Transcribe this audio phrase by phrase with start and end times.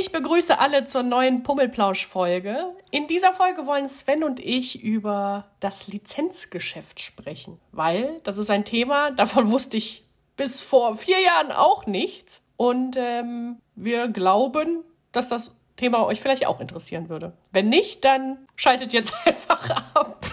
[0.00, 2.72] Ich begrüße alle zur neuen Pummelplausch-Folge.
[2.92, 8.64] In dieser Folge wollen Sven und ich über das Lizenzgeschäft sprechen, weil das ist ein
[8.64, 10.04] Thema, davon wusste ich
[10.36, 12.42] bis vor vier Jahren auch nichts.
[12.56, 17.32] Und ähm, wir glauben, dass das Thema euch vielleicht auch interessieren würde.
[17.50, 20.24] Wenn nicht, dann schaltet jetzt einfach ab.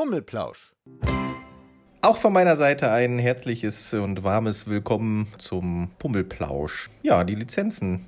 [0.00, 0.72] Pummelplausch.
[2.00, 6.88] Auch von meiner Seite ein herzliches und warmes Willkommen zum Pummelplausch.
[7.02, 8.06] Ja, die Lizenzen.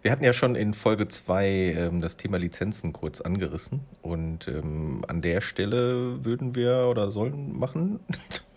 [0.00, 5.04] Wir hatten ja schon in Folge 2 ähm, das Thema Lizenzen kurz angerissen und ähm,
[5.06, 8.00] an der Stelle würden wir oder sollen machen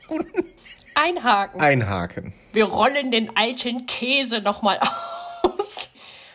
[0.95, 1.59] Einhaken.
[1.59, 2.34] einhaken.
[2.53, 4.79] Wir rollen den alten Käse nochmal
[5.43, 5.90] aus,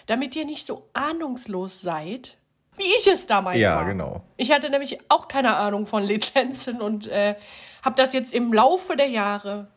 [0.05, 2.37] damit ihr nicht so ahnungslos seid,
[2.77, 3.85] wie ich es damals Ja, war.
[3.85, 4.23] genau.
[4.37, 7.35] Ich hatte nämlich auch keine Ahnung von Lizenzen und äh,
[7.83, 9.69] habe das jetzt im Laufe der Jahre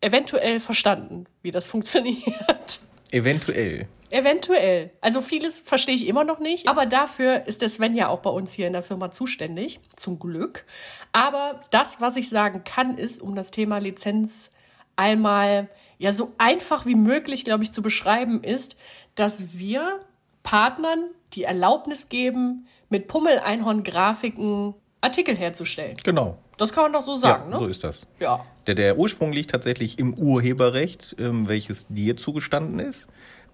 [0.00, 2.80] eventuell verstanden, wie das funktioniert.
[3.10, 3.88] Eventuell.
[4.10, 4.90] Eventuell.
[5.02, 8.30] Also vieles verstehe ich immer noch nicht, aber dafür ist der Sven ja auch bei
[8.30, 10.64] uns hier in der Firma zuständig, zum Glück.
[11.12, 14.50] Aber das, was ich sagen kann, ist, um das Thema Lizenz
[14.96, 18.76] einmal ja so einfach wie möglich, glaube ich, zu beschreiben, ist,
[19.14, 20.00] dass wir
[20.42, 25.96] Partnern die Erlaubnis geben, mit Pummel-Einhorn-Grafiken Artikel herzustellen.
[26.02, 26.38] Genau.
[26.56, 27.70] Das kann man doch so sagen, ja, so ne?
[27.70, 28.06] ist das.
[28.18, 28.44] Ja.
[28.66, 33.06] Der, der Ursprung liegt tatsächlich im Urheberrecht, ähm, welches dir zugestanden ist.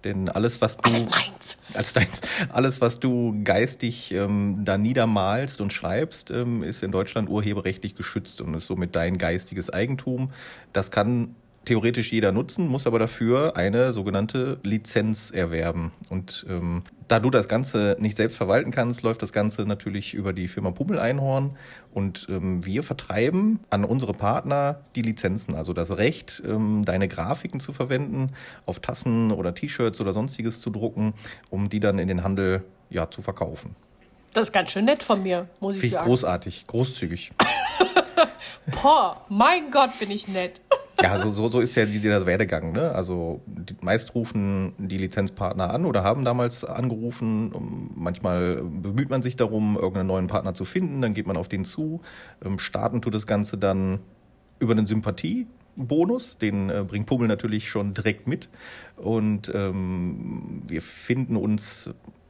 [0.03, 0.89] Denn alles, was du.
[0.89, 1.57] Alles meins.
[1.73, 2.21] Als deins.
[2.49, 8.41] Alles, was du geistig ähm, da niedermalst und schreibst, ähm, ist in Deutschland urheberrechtlich geschützt
[8.41, 10.31] und ist somit dein geistiges Eigentum.
[10.73, 11.35] Das kann
[11.65, 15.91] theoretisch jeder nutzen, muss aber dafür eine sogenannte Lizenz erwerben.
[16.09, 20.33] Und ähm, da du das Ganze nicht selbst verwalten kannst, läuft das Ganze natürlich über
[20.33, 21.57] die Firma Pummel Einhorn
[21.93, 27.59] und ähm, wir vertreiben an unsere Partner die Lizenzen, also das Recht, ähm, deine Grafiken
[27.59, 28.31] zu verwenden,
[28.65, 31.13] auf Tassen oder T-Shirts oder sonstiges zu drucken,
[31.49, 33.75] um die dann in den Handel ja, zu verkaufen.
[34.33, 36.07] Das ist ganz schön nett von mir, muss ich Finde ich sagen.
[36.07, 37.31] großartig, großzügig.
[38.81, 40.59] Boah, mein Gott, bin ich nett.
[41.01, 42.71] Ja, so, so, so ist ja die- der Werdegang.
[42.71, 42.91] Ne?
[42.93, 43.41] Also
[43.81, 47.51] meist rufen die Lizenzpartner an oder haben damals angerufen.
[47.51, 51.01] Um, Manchmal bemüht man sich darum, irgendeinen neuen Partner zu finden.
[51.01, 52.01] Dann geht man auf den zu.
[52.43, 53.99] Ähm, starten tut das Ganze dann
[54.59, 56.37] über einen Sympathiebonus.
[56.37, 58.49] Den äh, bringt Pummel natürlich schon direkt mit.
[58.95, 61.89] Und ähm, wir finden uns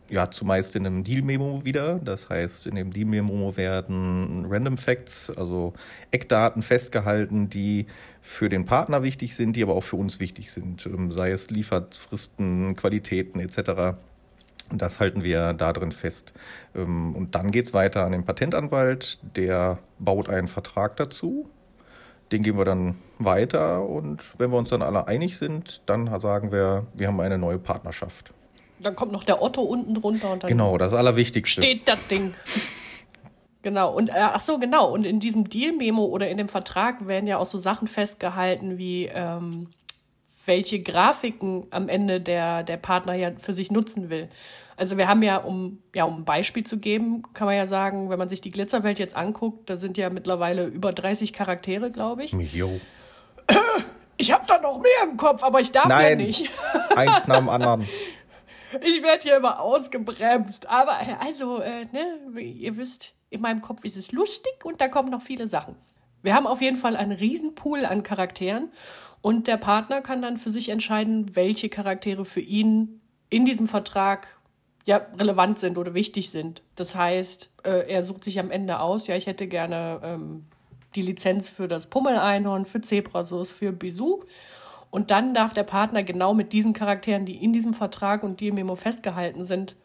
[0.10, 2.00] ja, zumeist in einem Deal-Memo wieder.
[2.00, 5.74] Das heißt, in dem Deal-Memo werden Random Facts, also
[6.12, 7.88] Eckdaten festgehalten, die
[8.22, 10.86] für den Partner wichtig sind, die aber auch für uns wichtig sind.
[10.86, 13.98] Ähm, Sei es Lieferfristen, Qualitäten etc.
[14.72, 16.34] Das halten wir da drin fest.
[16.76, 21.50] Ähm, Und dann geht's weiter an den Patentanwalt, der baut einen Vertrag dazu.
[22.32, 26.52] Den geben wir dann weiter und wenn wir uns dann alle einig sind, dann sagen
[26.52, 28.34] wir, wir haben eine neue Partnerschaft.
[28.86, 31.62] Dann kommt noch der Otto unten drunter und dann Genau, das Allerwichtigste.
[31.62, 32.34] steht das Ding.
[33.64, 34.92] Genau, und äh, ach so, genau.
[34.92, 39.06] Und in diesem Deal-Memo oder in dem Vertrag werden ja auch so Sachen festgehalten wie
[39.12, 39.70] ähm,
[40.46, 44.30] welche Grafiken am Ende der, der Partner ja für sich nutzen will.
[44.78, 48.12] Also wir haben ja, um, ja, um ein Beispiel zu geben, kann man ja sagen,
[48.12, 52.24] wenn man sich die Glitzerwelt jetzt anguckt, da sind ja mittlerweile über 30 Charaktere, glaube
[52.26, 52.34] ich.
[52.34, 52.80] Jo.
[54.18, 56.50] Ich habe da noch mehr im Kopf, aber ich darf ja Nein, nicht.
[56.96, 57.88] eins nach dem anderen.
[58.82, 60.68] Ich werde hier immer ausgebremst.
[60.68, 64.88] Aber äh, also, äh, ne, ihr wisst, in meinem Kopf ist es lustig und da
[64.88, 65.76] kommen noch viele Sachen.
[66.22, 68.72] Wir haben auf jeden Fall einen Riesenpool an Charakteren
[69.22, 74.28] und der Partner kann dann für sich entscheiden, welche Charaktere für ihn in diesem Vertrag
[74.86, 76.62] ja relevant sind oder wichtig sind.
[76.76, 80.46] Das heißt, äh, er sucht sich am Ende aus, ja, ich hätte gerne ähm,
[80.96, 84.24] die Lizenz für das Pummeleinhorn, für Zebrasus, für Bisou.
[84.96, 88.48] Und dann darf der Partner genau mit diesen Charakteren, die in diesem Vertrag und die
[88.48, 89.76] im Memo festgehalten sind,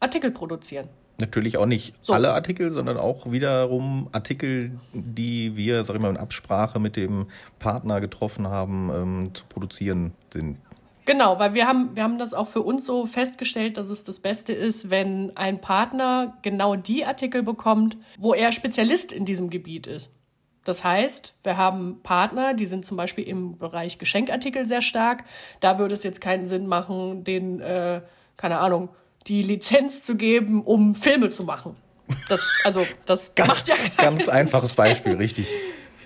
[0.00, 0.88] Artikel produzieren.
[1.20, 2.14] Natürlich auch nicht So.
[2.14, 7.26] alle Artikel, sondern auch wiederum Artikel, die wir, sag ich mal, in Absprache mit dem
[7.58, 10.56] Partner getroffen haben, ähm, zu produzieren sind.
[11.04, 14.18] Genau, weil wir haben, wir haben das auch für uns so festgestellt, dass es das
[14.18, 19.86] Beste ist, wenn ein Partner genau die Artikel bekommt, wo er Spezialist in diesem Gebiet
[19.86, 20.08] ist.
[20.64, 25.24] Das heißt, wir haben Partner, die sind zum Beispiel im Bereich Geschenkartikel sehr stark.
[25.60, 28.00] Da würde es jetzt keinen Sinn machen, den, äh,
[28.36, 28.88] keine Ahnung,
[29.26, 31.76] die Lizenz zu geben, um Filme zu machen.
[32.28, 35.48] Das, also, das macht ja keinen Ganz einfaches Beispiel, richtig.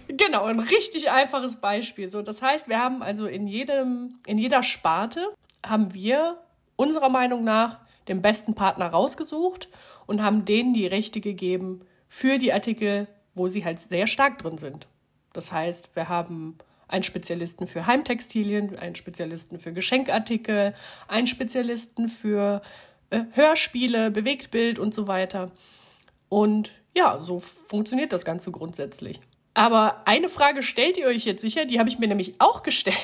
[0.08, 2.08] Genau, ein richtig einfaches Beispiel.
[2.08, 5.28] So, das heißt, wir haben also in jedem, in jeder Sparte
[5.64, 6.38] haben wir
[6.76, 7.78] unserer Meinung nach
[8.08, 9.68] den besten Partner rausgesucht
[10.06, 13.06] und haben denen die Rechte gegeben für die Artikel,
[13.38, 14.86] wo sie halt sehr stark drin sind.
[15.32, 16.58] Das heißt, wir haben
[16.88, 20.74] einen Spezialisten für Heimtextilien, einen Spezialisten für Geschenkartikel,
[21.06, 22.62] einen Spezialisten für
[23.10, 25.50] äh, Hörspiele, Bewegtbild und so weiter.
[26.28, 29.20] Und ja, so funktioniert das Ganze grundsätzlich.
[29.54, 32.96] Aber eine Frage stellt ihr euch jetzt sicher, die habe ich mir nämlich auch gestellt.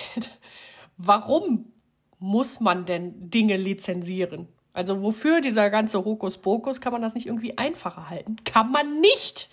[0.97, 1.73] Warum
[2.19, 4.49] muss man denn Dinge lizenzieren?
[4.73, 8.37] Also wofür dieser ganze Hokuspokus kann man das nicht irgendwie einfacher halten?
[8.45, 9.49] Kann man nicht.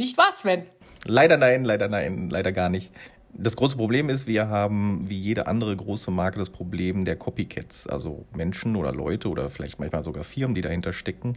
[0.00, 0.62] Nicht was, Sven?
[1.04, 2.90] Leider nein, leider nein, leider gar nicht.
[3.34, 7.86] Das große Problem ist, wir haben wie jede andere große Marke das Problem der Copycats,
[7.86, 11.34] also Menschen oder Leute oder vielleicht manchmal sogar Firmen, die dahinter stecken,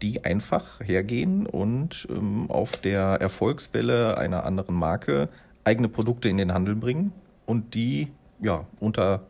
[0.00, 5.28] die einfach hergehen und ähm, auf der Erfolgswelle einer anderen Marke
[5.64, 7.12] eigene Produkte in den Handel bringen
[7.44, 8.08] und die
[8.40, 9.26] ja unter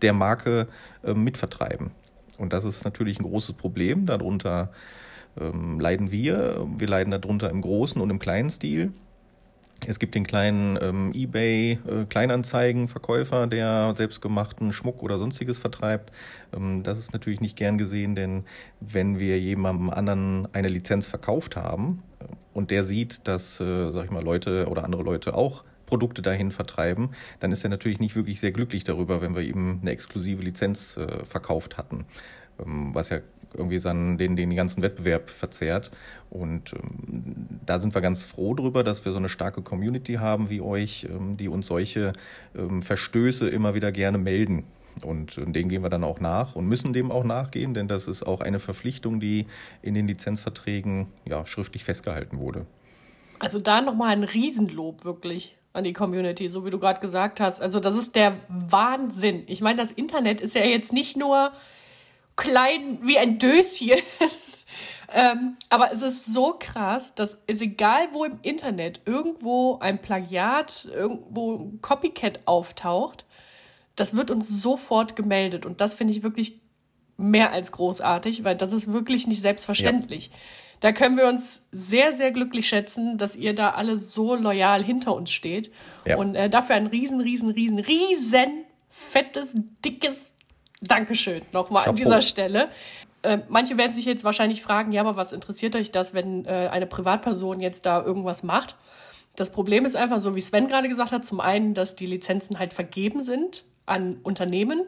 [0.00, 0.68] der Marke
[1.02, 1.90] äh, mitvertreiben.
[2.38, 4.06] Und das ist natürlich ein großes Problem.
[4.06, 4.70] Darunter
[5.40, 6.66] ähm, leiden wir.
[6.76, 8.92] Wir leiden darunter im großen und im kleinen Stil.
[9.86, 16.12] Es gibt den kleinen ähm, eBay äh, Kleinanzeigenverkäufer, der selbstgemachten Schmuck oder sonstiges vertreibt.
[16.54, 18.44] Ähm, das ist natürlich nicht gern gesehen, denn
[18.80, 22.24] wenn wir jemandem anderen eine Lizenz verkauft haben äh,
[22.54, 26.52] und der sieht, dass, äh, sag ich mal, Leute oder andere Leute auch Produkte dahin
[26.52, 30.42] vertreiben, dann ist er natürlich nicht wirklich sehr glücklich darüber, wenn wir ihm eine exklusive
[30.42, 32.06] Lizenz äh, verkauft hatten.
[32.58, 33.20] Ähm, was ja
[33.54, 35.90] irgendwie dann den, den ganzen Wettbewerb verzerrt.
[36.30, 40.48] Und ähm, da sind wir ganz froh drüber, dass wir so eine starke Community haben
[40.48, 42.12] wie euch, ähm, die uns solche
[42.80, 44.64] Verstöße immer wieder gerne melden.
[45.04, 48.06] Und äh, denen gehen wir dann auch nach und müssen dem auch nachgehen, denn das
[48.06, 49.46] ist auch eine Verpflichtung, die
[49.80, 52.66] in den Lizenzverträgen ja, schriftlich festgehalten wurde.
[53.38, 57.60] Also da nochmal ein Riesenlob wirklich an die Community, so wie du gerade gesagt hast.
[57.60, 59.44] Also das ist der Wahnsinn.
[59.46, 61.52] Ich meine, das Internet ist ja jetzt nicht nur
[62.42, 64.02] klein wie ein Döschen.
[65.14, 70.88] ähm, aber es ist so krass, dass es egal wo im Internet irgendwo ein Plagiat,
[70.92, 73.24] irgendwo ein Copycat auftaucht,
[73.94, 75.64] das wird uns sofort gemeldet.
[75.66, 76.60] Und das finde ich wirklich
[77.16, 80.26] mehr als großartig, weil das ist wirklich nicht selbstverständlich.
[80.26, 80.32] Ja.
[80.80, 85.14] Da können wir uns sehr, sehr glücklich schätzen, dass ihr da alle so loyal hinter
[85.14, 85.70] uns steht.
[86.04, 86.16] Ja.
[86.16, 89.54] Und äh, dafür ein riesen, riesen, riesen, riesen fettes,
[89.84, 90.32] dickes
[90.82, 92.68] Dankeschön nochmal an dieser Stelle.
[93.22, 96.68] Äh, manche werden sich jetzt wahrscheinlich fragen, ja, aber was interessiert euch das, wenn äh,
[96.70, 98.76] eine Privatperson jetzt da irgendwas macht?
[99.36, 102.58] Das Problem ist einfach so, wie Sven gerade gesagt hat, zum einen, dass die Lizenzen
[102.58, 104.82] halt vergeben sind an Unternehmen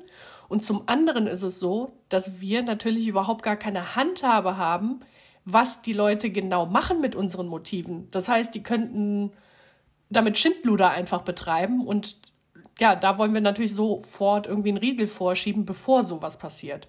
[0.49, 5.01] und zum anderen ist es so, dass wir natürlich überhaupt gar keine Handhabe haben,
[5.45, 8.11] was die Leute genau machen mit unseren Motiven.
[8.11, 9.33] Das heißt, die könnten
[10.11, 12.19] damit Schindluder einfach betreiben und
[12.79, 16.89] ja, da wollen wir natürlich sofort irgendwie einen Riegel vorschieben, bevor sowas passiert.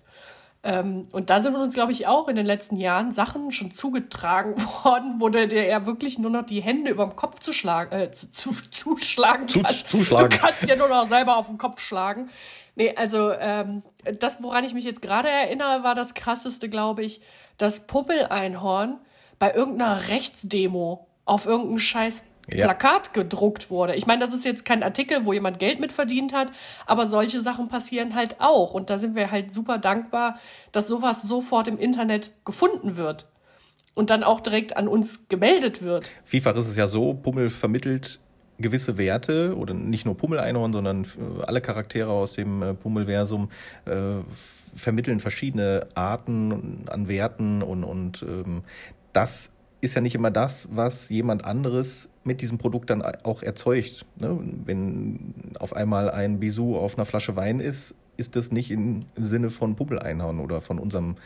[0.66, 4.56] Ähm, und da sind uns, glaube ich, auch in den letzten Jahren Sachen schon zugetragen
[4.84, 8.10] worden, wo der, der ja wirklich nur noch die Hände über dem Kopf zuschlagen, äh,
[8.10, 10.32] zu, zu, zuschlagen zu, Zuschlagen.
[10.32, 12.30] Du kannst ja nur noch selber auf den Kopf schlagen.
[12.76, 13.84] Nee, also ähm,
[14.20, 17.22] das, woran ich mich jetzt gerade erinnere, war das krasseste, glaube ich,
[17.58, 18.98] das Puppeleinhorn
[19.38, 22.65] bei irgendeiner Rechtsdemo auf irgendeinen scheiß ja.
[22.65, 23.95] Plakat gedruckt wurde.
[23.95, 26.51] Ich meine, das ist jetzt kein Artikel, wo jemand Geld mit verdient hat,
[26.86, 28.74] aber solche Sachen passieren halt auch.
[28.74, 30.39] Und da sind wir halt super dankbar,
[30.71, 33.27] dass sowas sofort im Internet gefunden wird
[33.93, 36.10] und dann auch direkt an uns gemeldet wird.
[36.24, 38.20] Vielfach ist es ja so, Pummel vermittelt
[38.58, 41.05] gewisse Werte oder nicht nur Pummel-Einhorn, sondern
[41.46, 43.50] alle Charaktere aus dem äh, Pummelversum
[43.86, 44.20] äh,
[44.74, 48.63] vermitteln verschiedene Arten an Werten und, und ähm,
[49.13, 49.51] das
[49.86, 54.06] ist ja nicht immer das, was jemand anderes mit diesem Produkt dann auch erzeugt.
[54.18, 54.38] Ne?
[54.65, 59.50] Wenn auf einmal ein Bisou auf einer Flasche Wein ist, ist das nicht im Sinne
[59.50, 61.18] von Puppel-Einhauen oder von unserem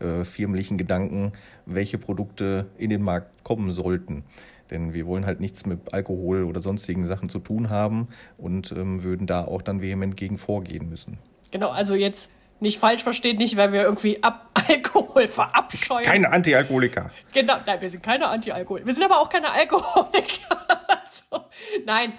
[0.00, 1.32] äh, firmlichen Gedanken,
[1.64, 4.24] welche Produkte in den Markt kommen sollten.
[4.70, 9.02] Denn wir wollen halt nichts mit Alkohol oder sonstigen Sachen zu tun haben und ähm,
[9.02, 11.18] würden da auch dann vehement gegen vorgehen müssen.
[11.50, 16.04] Genau, also jetzt nicht falsch verstehen, nicht weil wir irgendwie Ab Alkohol verabscheuen.
[16.04, 17.10] Keine Antialkoholiker.
[17.32, 18.86] Genau, nein, wir sind keine Antialkoholiker.
[18.86, 20.58] Wir sind aber auch keine Alkoholiker.
[20.88, 21.46] also,
[21.84, 22.12] nein,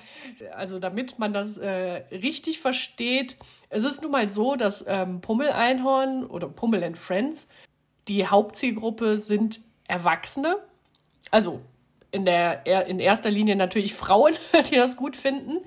[0.55, 3.37] also damit man das äh, richtig versteht,
[3.69, 7.47] es ist nun mal so, dass ähm, Pummel-Einhorn oder Pummel and Friends,
[8.07, 10.57] die Hauptzielgruppe sind Erwachsene.
[11.31, 11.61] Also
[12.11, 14.33] in, der, in erster Linie natürlich Frauen,
[14.71, 15.59] die das gut finden.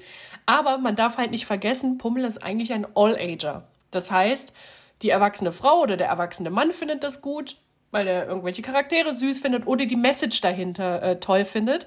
[0.47, 3.69] Aber man darf halt nicht vergessen, Pummel ist eigentlich ein All-Ager.
[3.91, 4.53] Das heißt,
[5.03, 7.57] die erwachsene Frau oder der erwachsene Mann findet das gut,
[7.91, 11.87] weil er irgendwelche Charaktere süß findet oder die Message dahinter äh, toll findet.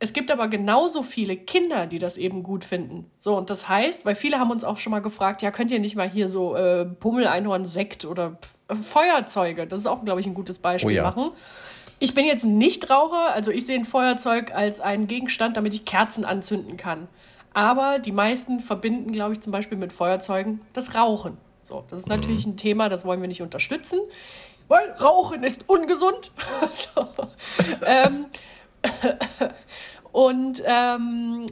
[0.00, 3.10] Es gibt aber genauso viele Kinder, die das eben gut finden.
[3.18, 5.80] So, und das heißt, weil viele haben uns auch schon mal gefragt, ja, könnt ihr
[5.80, 10.20] nicht mal hier so äh, Pummel, Einhorn, Sekt oder äh, Feuerzeuge, das ist auch, glaube
[10.20, 11.02] ich, ein gutes Beispiel oh ja.
[11.02, 11.32] machen.
[11.98, 15.84] Ich bin jetzt nicht Raucher, also ich sehe ein Feuerzeug als einen Gegenstand, damit ich
[15.84, 17.08] Kerzen anzünden kann.
[17.52, 21.38] Aber die meisten verbinden, glaube ich, zum Beispiel mit Feuerzeugen das Rauchen.
[21.68, 22.14] So, das ist mhm.
[22.14, 24.00] natürlich ein Thema, das wollen wir nicht unterstützen,
[24.68, 26.32] weil Rauchen ist ungesund.
[26.94, 27.06] so,
[27.86, 28.26] ähm,
[30.12, 31.46] und ähm,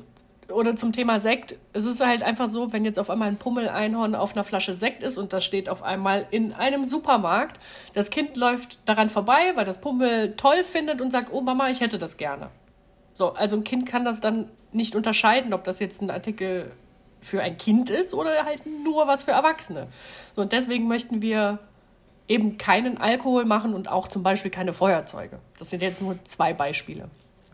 [0.50, 1.56] oder zum Thema Sekt.
[1.72, 5.02] Es ist halt einfach so, wenn jetzt auf einmal ein Pummel-Einhorn auf einer Flasche Sekt
[5.02, 7.60] ist und das steht auf einmal in einem Supermarkt,
[7.94, 11.80] das Kind läuft daran vorbei, weil das Pummel toll findet und sagt, oh Mama, ich
[11.80, 12.50] hätte das gerne.
[13.12, 16.70] So, also ein Kind kann das dann nicht unterscheiden, ob das jetzt ein Artikel
[17.26, 19.88] für ein Kind ist oder halt nur was für Erwachsene.
[20.34, 21.58] So, und deswegen möchten wir
[22.28, 25.38] eben keinen Alkohol machen und auch zum Beispiel keine Feuerzeuge.
[25.58, 27.08] Das sind jetzt nur zwei Beispiele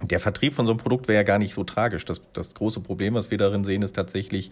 [0.05, 2.05] der Vertrieb von so einem Produkt wäre ja gar nicht so tragisch.
[2.05, 4.51] Das, das große Problem, was wir darin sehen, ist tatsächlich,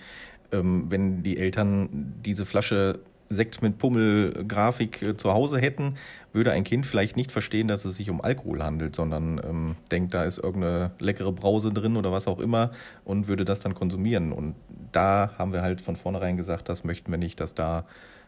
[0.53, 3.01] ähm, wenn die Eltern diese Flasche
[3.33, 5.97] Sekt mit Pummel-Grafik äh, zu Hause hätten,
[6.33, 10.15] würde ein Kind vielleicht nicht verstehen, dass es sich um Alkohol handelt, sondern ähm, denkt,
[10.15, 12.73] da ist irgendeine leckere Brause drin oder was auch immer
[13.05, 14.33] und würde das dann konsumieren.
[14.33, 14.57] Und
[14.91, 17.87] da haben wir halt von vornherein gesagt, das möchten wir nicht, dass da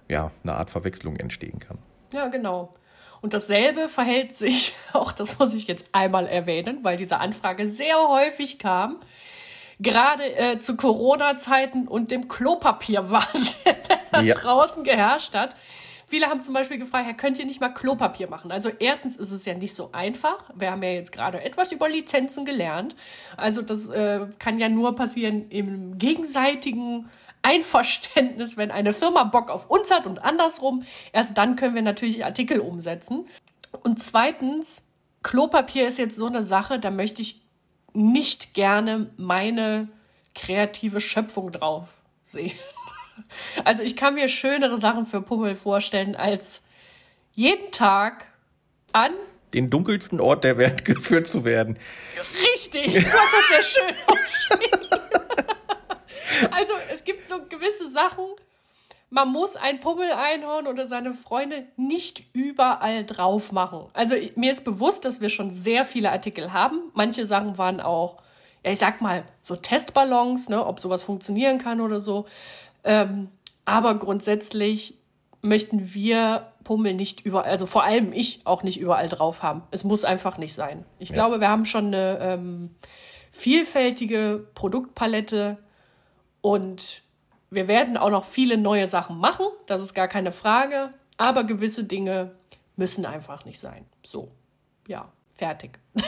[0.09, 1.78] ja eine Art Verwechslung entstehen kann.
[2.12, 2.73] Ja, genau.
[3.23, 7.97] Und dasselbe verhält sich, auch das muss ich jetzt einmal erwähnen, weil diese Anfrage sehr
[8.09, 9.00] häufig kam,
[9.81, 13.55] gerade äh, zu Corona-Zeiten und dem Klopapierwahnsinn,
[14.14, 14.35] der ja.
[14.35, 15.55] draußen geherrscht hat.
[16.12, 18.52] Viele haben zum Beispiel gefragt, Herr, könnt ihr nicht mal Klopapier machen?
[18.52, 20.50] Also erstens ist es ja nicht so einfach.
[20.55, 22.95] Wir haben ja jetzt gerade etwas über Lizenzen gelernt.
[23.38, 27.09] Also das äh, kann ja nur passieren im gegenseitigen
[27.41, 30.85] Einverständnis, wenn eine Firma Bock auf uns hat und andersrum.
[31.12, 33.26] Erst dann können wir natürlich Artikel umsetzen.
[33.83, 34.83] Und zweitens,
[35.23, 37.41] Klopapier ist jetzt so eine Sache, da möchte ich
[37.94, 39.88] nicht gerne meine
[40.34, 41.88] kreative Schöpfung drauf
[42.22, 42.52] sehen.
[43.64, 46.62] Also ich kann mir schönere Sachen für Pummel vorstellen, als
[47.34, 48.25] jeden Tag
[48.92, 49.12] an
[49.52, 51.78] den dunkelsten Ort der Welt geführt zu werden.
[52.52, 53.94] Richtig, du hast das sehr schön.
[56.50, 58.25] Also es gibt so gewisse Sachen,
[59.12, 63.85] man muss ein Pummel-Einhorn oder seine Freunde nicht überall drauf machen.
[63.92, 66.81] Also mir ist bewusst, dass wir schon sehr viele Artikel haben.
[66.95, 68.23] Manche Sachen waren auch,
[68.64, 72.25] ja, ich sag mal, so Testballons, ne, ob sowas funktionieren kann oder so.
[72.85, 73.28] Ähm,
[73.66, 74.95] aber grundsätzlich
[75.42, 79.62] möchten wir Pummel nicht überall, also vor allem ich auch nicht überall drauf haben.
[79.73, 80.87] Es muss einfach nicht sein.
[80.99, 81.16] Ich ja.
[81.16, 82.71] glaube, wir haben schon eine ähm,
[83.31, 85.59] vielfältige Produktpalette
[86.40, 87.02] und
[87.52, 90.94] wir werden auch noch viele neue Sachen machen, das ist gar keine Frage.
[91.18, 92.32] Aber gewisse Dinge
[92.76, 93.85] müssen einfach nicht sein.
[94.02, 94.32] So,
[94.88, 95.78] ja, fertig.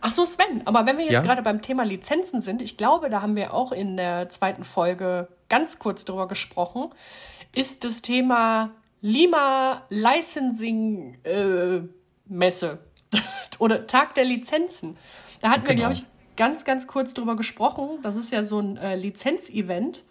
[0.00, 1.20] Ach so, Sven, aber wenn wir jetzt ja?
[1.22, 5.28] gerade beim Thema Lizenzen sind, ich glaube, da haben wir auch in der zweiten Folge
[5.48, 6.90] ganz kurz drüber gesprochen,
[7.54, 8.70] ist das Thema
[9.00, 11.80] Lima Licensing äh,
[12.26, 12.78] Messe
[13.58, 14.96] oder Tag der Lizenzen.
[15.40, 15.68] Da hatten genau.
[15.68, 16.04] wir, glaube ich,
[16.36, 17.98] ganz, ganz kurz drüber gesprochen.
[18.02, 20.04] Das ist ja so ein äh, Lizenzevent,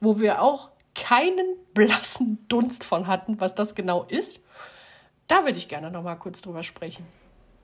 [0.00, 4.40] wo wir auch keinen blassen Dunst von hatten, was das genau ist.
[5.26, 7.06] Da würde ich gerne noch mal kurz drüber sprechen.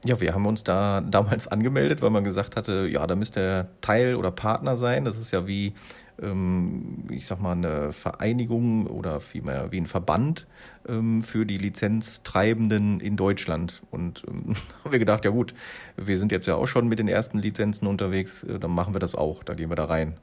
[0.05, 3.81] Ja, wir haben uns da damals angemeldet, weil man gesagt hatte, ja, da müsste er
[3.81, 5.05] Teil oder Partner sein.
[5.05, 5.73] Das ist ja wie
[6.21, 10.47] ähm, ich sag mal, eine Vereinigung oder vielmehr wie ein Verband
[10.89, 13.83] ähm, für die Lizenztreibenden in Deutschland.
[13.91, 15.55] Und ähm, haben wir gedacht, ja gut,
[15.97, 19.01] wir sind jetzt ja auch schon mit den ersten Lizenzen unterwegs, äh, dann machen wir
[19.01, 20.15] das auch, da gehen wir da rein.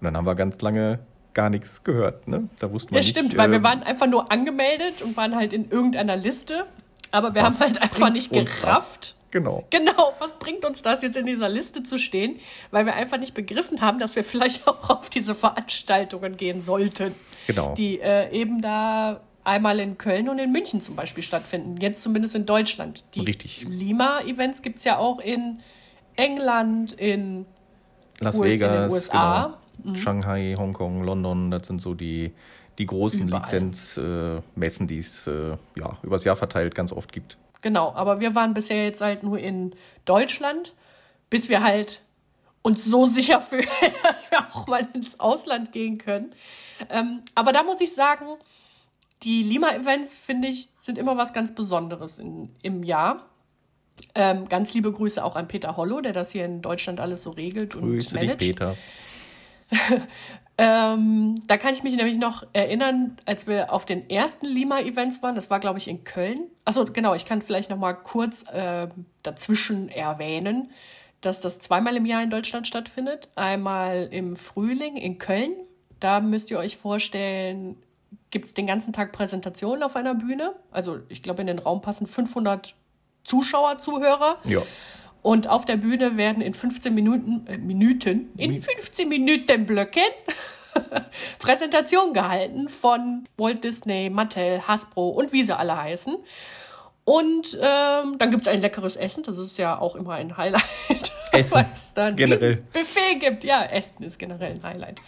[0.00, 1.00] Und dann haben wir ganz lange
[1.34, 2.26] gar nichts gehört.
[2.28, 2.48] Ne?
[2.58, 3.16] Da wussten wir ja, nicht.
[3.16, 6.66] Ja, stimmt, weil wir waren einfach nur angemeldet und waren halt in irgendeiner Liste,
[7.10, 9.64] aber wir haben halt einfach nicht gerafft Genau.
[9.70, 12.36] Genau, was bringt uns das jetzt in dieser Liste zu stehen?
[12.70, 17.16] Weil wir einfach nicht begriffen haben, dass wir vielleicht auch auf diese Veranstaltungen gehen sollten.
[17.48, 17.74] Genau.
[17.74, 21.78] Die äh, eben da einmal in Köln und in München zum Beispiel stattfinden.
[21.80, 23.02] Jetzt zumindest in Deutschland.
[23.16, 23.66] Die Richtig.
[23.68, 25.58] Lima-Events gibt es ja auch in
[26.14, 27.44] England, in
[28.20, 29.44] Las US, Vegas, in den USA.
[29.46, 29.58] Genau.
[29.82, 29.96] Mhm.
[29.96, 32.32] Shanghai, Hongkong, London, das sind so die,
[32.78, 37.36] die großen Lizenzmessen, äh, die es äh, ja, übers Jahr verteilt ganz oft gibt.
[37.62, 40.74] Genau, aber wir waren bisher jetzt halt nur in Deutschland,
[41.30, 42.02] bis wir halt
[42.62, 43.68] uns so sicher fühlen,
[44.02, 46.34] dass wir auch mal ins Ausland gehen können.
[46.90, 48.26] Ähm, aber da muss ich sagen,
[49.22, 53.26] die Lima-Events, finde ich, sind immer was ganz Besonderes in, im Jahr.
[54.14, 57.30] Ähm, ganz liebe Grüße auch an Peter Hollo, der das hier in Deutschland alles so
[57.30, 58.40] regelt Grüße und managt.
[58.40, 58.76] Dich, Peter.
[60.56, 65.34] Ähm, da kann ich mich nämlich noch erinnern, als wir auf den ersten Lima-Events waren,
[65.34, 66.44] das war, glaube ich, in Köln.
[66.64, 68.86] Achso, genau, ich kann vielleicht noch mal kurz äh,
[69.24, 70.70] dazwischen erwähnen,
[71.20, 73.28] dass das zweimal im Jahr in Deutschland stattfindet.
[73.34, 75.54] Einmal im Frühling in Köln.
[75.98, 77.76] Da müsst ihr euch vorstellen,
[78.30, 80.54] gibt es den ganzen Tag Präsentationen auf einer Bühne.
[80.70, 82.76] Also ich glaube, in den Raum passen 500
[83.24, 84.38] Zuschauer, Zuhörer.
[84.44, 84.60] Ja.
[85.24, 90.02] Und auf der Bühne werden in 15 Minuten, äh, Minuten, in 15 Minuten Blöcken
[91.38, 96.14] Präsentationen gehalten von Walt Disney, Mattel, Hasbro und wie sie alle heißen.
[97.06, 100.62] Und ähm, dann gibt es ein leckeres Essen, das ist ja auch immer ein Highlight.
[101.32, 101.64] Essen,
[102.16, 102.56] generell.
[102.56, 103.44] Buffet gibt.
[103.44, 105.00] Ja, Essen ist generell ein Highlight.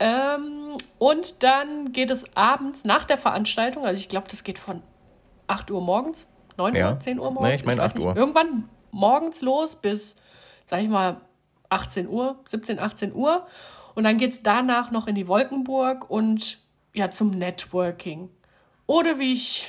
[0.00, 4.82] Ähm, und dann geht es abends nach der Veranstaltung, also ich glaube, das geht von
[5.46, 6.28] 8 Uhr morgens,
[6.58, 6.90] 9 Ja.
[6.92, 7.48] Uhr, 10 Uhr morgens.
[7.48, 8.04] Nee, ich meine weiß 8 nicht.
[8.04, 8.16] Uhr.
[8.16, 10.16] Irgendwann morgens los bis,
[10.66, 11.20] sag ich mal,
[11.68, 13.46] 18 Uhr, 17, 18 Uhr.
[13.94, 16.58] Und dann geht es danach noch in die Wolkenburg und
[16.94, 18.28] ja, zum Networking.
[18.86, 19.68] Oder wie ich,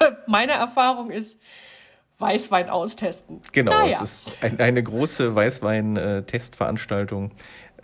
[0.26, 1.38] meine Erfahrung ist,
[2.18, 3.40] Weißwein austesten.
[3.52, 3.92] Genau, Naja.
[3.92, 7.30] es ist ein, eine große Weißwein-Testveranstaltung.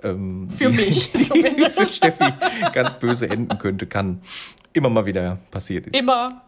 [0.03, 2.33] Ähm, Für die- mich die für Steffi
[2.75, 4.21] ganz böse enden könnte, kann
[4.75, 5.97] immer mal wieder passiert ist.
[5.97, 6.43] immer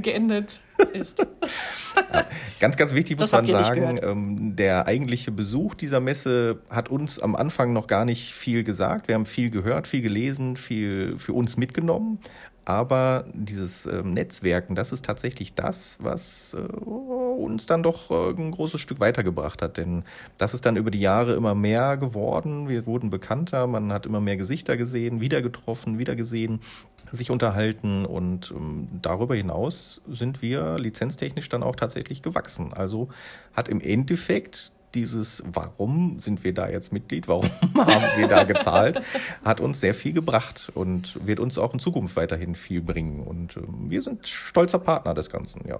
[0.00, 0.60] geendet
[0.92, 1.26] ist.
[2.60, 7.18] Ganz, ganz wichtig muss Das man sagen, ähm, der eigentliche Besuch dieser Messe hat uns
[7.18, 9.08] am Anfang noch gar nicht viel gesagt.
[9.08, 12.20] Wir haben viel gehört, viel gelesen, viel für uns mitgenommen.
[12.64, 18.52] Aber dieses ähm, Netzwerken, das ist tatsächlich das, was äh, uns dann doch äh, ein
[18.52, 19.78] großes Stück weitergebracht hat.
[19.78, 20.04] Denn
[20.38, 22.68] das ist dann über die Jahre immer mehr geworden.
[22.68, 26.60] Wir wurden bekannter, man hat immer mehr Gesichter gesehen, wieder getroffen, wieder gesehen,
[27.10, 32.72] sich unterhalten und ähm, darüber hinaus sind wir lizenztechnisch dann auch tatsächlich gewachsen.
[32.72, 33.08] Also
[33.54, 37.44] hat im Endeffekt dieses, warum sind wir da jetzt Mitglied, warum
[37.76, 39.00] haben wir da gezahlt,
[39.44, 43.20] hat uns sehr viel gebracht und wird uns auch in Zukunft weiterhin viel bringen.
[43.20, 45.78] Und ähm, wir sind stolzer Partner des Ganzen, ja.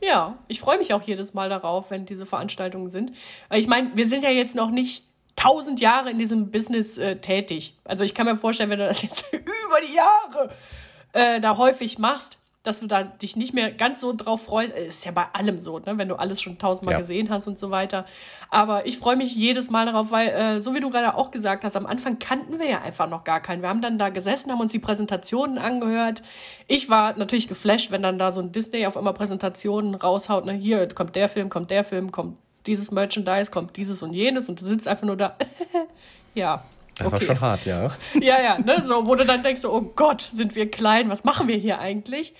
[0.00, 3.12] Ja, ich freue mich auch jedes Mal darauf, wenn diese Veranstaltungen sind.
[3.48, 7.16] Weil ich meine, wir sind ja jetzt noch nicht tausend Jahre in diesem Business äh,
[7.16, 7.76] tätig.
[7.84, 10.50] Also ich kann mir vorstellen, wenn du das jetzt über die Jahre
[11.12, 14.72] äh, da häufig machst, dass du da dich nicht mehr ganz so drauf freust.
[14.72, 15.98] Ist ja bei allem so, ne?
[15.98, 17.00] wenn du alles schon tausendmal Ja.
[17.00, 18.04] gesehen hast und so weiter.
[18.50, 21.64] Aber ich freue mich jedes Mal darauf, weil, äh, so wie du gerade auch gesagt
[21.64, 23.62] hast, am Anfang kannten wir ja einfach noch gar keinen.
[23.62, 26.22] Wir haben dann da gesessen, haben uns die Präsentationen angehört.
[26.66, 30.44] Ich war natürlich geflasht, wenn dann da so ein Disney auf einmal Präsentationen raushaut.
[30.44, 30.52] Ne?
[30.52, 34.60] Hier kommt der Film, kommt der Film, kommt dieses Merchandise, kommt dieses und jenes und
[34.60, 35.36] du sitzt einfach nur da.
[36.34, 36.62] ja.
[36.98, 37.90] Das war schon hart, ja.
[38.20, 41.24] Ja, ja, ne, so, wo du dann denkst, so, oh Gott, sind wir klein, was
[41.24, 42.34] machen wir hier eigentlich?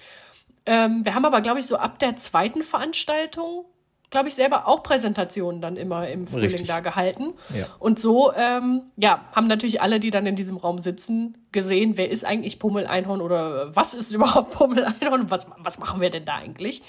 [0.66, 3.64] Ähm, wir haben aber, glaube ich, so ab der zweiten Veranstaltung,
[4.10, 6.68] glaube ich, selber auch Präsentationen dann immer im Frühling Richtig.
[6.68, 7.34] da gehalten.
[7.54, 7.66] Ja.
[7.78, 12.10] Und so, ähm, ja, haben natürlich alle, die dann in diesem Raum sitzen, gesehen, wer
[12.10, 16.36] ist eigentlich Pummel-Einhorn oder was ist überhaupt Pummel-Einhorn und was, was machen wir denn da
[16.36, 16.82] eigentlich?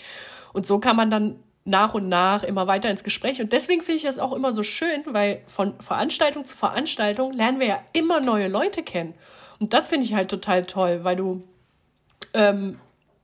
[0.53, 3.41] Und so kann man dann nach und nach immer weiter ins Gespräch.
[3.41, 7.59] Und deswegen finde ich das auch immer so schön, weil von Veranstaltung zu Veranstaltung lernen
[7.59, 9.13] wir ja immer neue Leute kennen.
[9.59, 11.43] Und das finde ich halt total toll, weil du
[12.33, 12.79] ähm,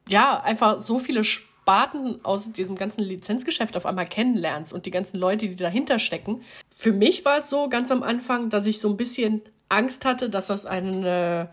[0.08, 5.18] ja einfach so viele Sparten aus diesem ganzen Lizenzgeschäft auf einmal kennenlernst und die ganzen
[5.18, 6.44] Leute, die dahinter stecken.
[6.76, 10.30] Für mich war es so ganz am Anfang, dass ich so ein bisschen Angst hatte,
[10.30, 11.50] dass das eine,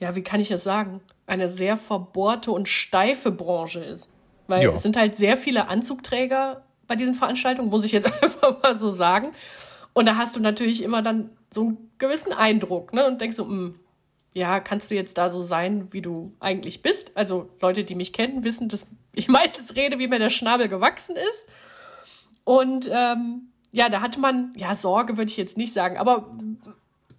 [0.00, 4.10] ja, wie kann ich das sagen, eine sehr verbohrte und steife Branche ist.
[4.48, 4.70] Weil Ja.
[4.72, 8.90] es sind halt sehr viele Anzugträger bei diesen Veranstaltungen, muss ich jetzt einfach mal so
[8.90, 9.28] sagen.
[9.92, 13.06] Und da hast du natürlich immer dann so einen gewissen Eindruck, ne?
[13.06, 13.74] Und denkst so, mh,
[14.34, 17.12] ja, kannst du jetzt da so sein, wie du eigentlich bist?
[17.14, 21.16] Also Leute, die mich kennen, wissen, dass ich meistens rede, wie mir der Schnabel gewachsen
[21.16, 21.46] ist.
[22.44, 26.30] Und ähm, ja, da hatte man, ja, Sorge würde ich jetzt nicht sagen, aber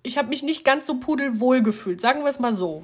[0.04, 2.84] ich habe mich nicht ganz so pudelwohl gefühlt, sagen wir es mal so.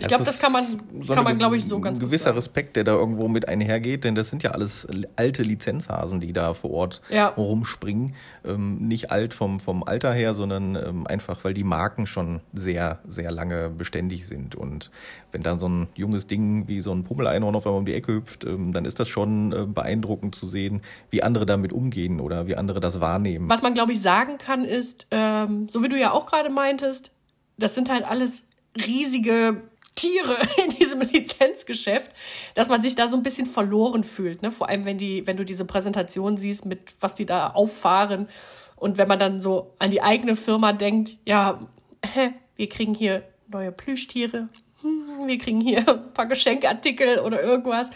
[0.00, 0.64] Ich glaube, das kann man,
[1.06, 2.34] so kann man, glaube ich, so ganz Ein gewisser.
[2.34, 6.52] Respekt, der da irgendwo mit einhergeht, denn das sind ja alles alte Lizenzhasen, die da
[6.52, 7.28] vor Ort Ja.
[7.28, 8.16] rumspringen.
[8.44, 12.98] Ähm, nicht alt vom, vom Alter her, sondern ähm, einfach, weil die Marken schon sehr,
[13.06, 14.56] sehr lange beständig sind.
[14.56, 14.90] Und
[15.30, 18.14] wenn dann so ein junges Ding wie so ein Pummel-Einhorn auf einmal um die Ecke
[18.14, 22.48] hüpft, ähm, dann ist das schon äh, beeindruckend zu sehen, wie andere damit umgehen oder
[22.48, 23.48] wie andere das wahrnehmen.
[23.48, 27.12] Was man, glaube ich, sagen kann, ist, ähm, so wie du ja auch gerade meintest,
[27.58, 28.42] das sind halt alles
[28.76, 29.62] riesige
[29.94, 32.10] Tiere in diesem Lizenzgeschäft,
[32.54, 34.42] dass man sich da so ein bisschen verloren fühlt.
[34.42, 34.50] Ne?
[34.50, 38.28] Vor allem, wenn, die, wenn du diese Präsentation siehst, mit was die da auffahren.
[38.76, 41.60] Und wenn man dann so an die eigene Firma denkt, ja,
[42.04, 44.48] hä, wir kriegen hier neue Plüschtiere,
[44.82, 47.90] hm, wir kriegen hier ein paar Geschenkartikel oder irgendwas.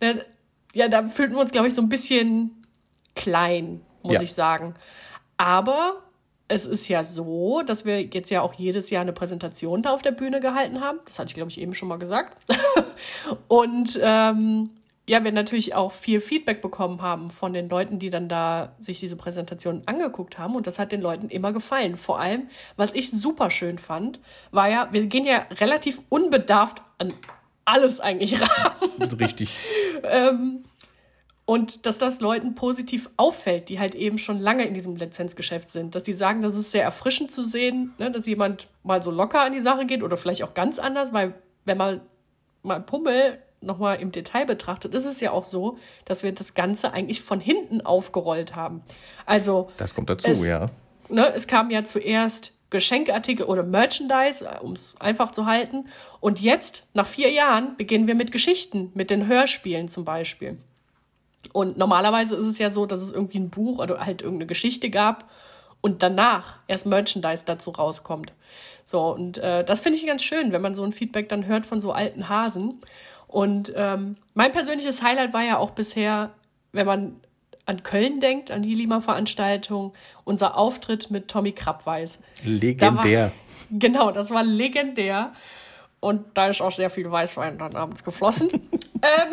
[0.00, 0.24] Ne?
[0.74, 2.62] Ja, da fühlten wir uns, glaube ich, so ein bisschen
[3.14, 4.22] klein, muss Ja.
[4.22, 4.74] ich sagen.
[5.36, 6.02] Aber
[6.52, 10.02] es ist ja so, dass wir jetzt ja auch jedes Jahr eine Präsentation da auf
[10.02, 10.98] der Bühne gehalten haben.
[11.06, 12.36] Das hatte ich, glaube ich, eben schon mal gesagt.
[13.48, 14.68] Und ähm,
[15.08, 19.00] ja, wir natürlich auch viel Feedback bekommen haben von den Leuten, die dann da sich
[19.00, 20.54] diese Präsentation angeguckt haben.
[20.54, 21.96] Und das hat den Leuten immer gefallen.
[21.96, 27.14] Vor allem, was ich super schön fand, war ja, wir gehen ja relativ unbedarft an
[27.64, 28.72] alles eigentlich ran.
[29.18, 29.56] Richtig.
[30.02, 30.64] ähm,
[31.52, 35.94] und dass das Leuten positiv auffällt, die halt eben schon lange in diesem Lizenzgeschäft sind.
[35.94, 39.42] Dass sie sagen, das ist sehr erfrischend zu sehen, ne, dass jemand mal so locker
[39.42, 41.34] an die Sache geht oder vielleicht auch ganz anders, weil
[41.66, 42.00] wenn man
[42.62, 46.94] mal Pummel nochmal im Detail betrachtet, ist es ja auch so, dass wir das Ganze
[46.94, 48.80] eigentlich von hinten aufgerollt haben.
[49.26, 49.70] Also.
[49.76, 50.70] Das kommt dazu, es, ja.
[51.10, 55.84] Ne, es kam ja zuerst Geschenkartikel oder Merchandise, um es einfach zu halten.
[56.20, 60.56] Und jetzt, nach vier Jahren, beginnen wir mit Geschichten, mit den Hörspielen zum Beispiel.
[61.52, 64.90] Und normalerweise ist es ja so, dass es irgendwie ein Buch oder halt irgendeine Geschichte
[64.90, 65.28] gab
[65.80, 68.32] und danach erst Merchandise dazu rauskommt.
[68.84, 71.66] So, und äh, das finde ich ganz schön, wenn man so ein Feedback dann hört
[71.66, 72.80] von so alten Hasen.
[73.26, 76.30] Und ähm, mein persönliches Highlight war ja auch bisher,
[76.72, 77.16] wenn man
[77.64, 79.92] an Köln denkt, an die Lima-Veranstaltung,
[80.24, 82.18] unser Auftritt mit Tommy Krabweis.
[82.44, 82.88] Legendär.
[82.90, 85.32] Da war, genau, das war legendär.
[86.00, 88.50] Und da ist auch sehr viel Weißwein dann abends geflossen.
[88.52, 89.32] ähm,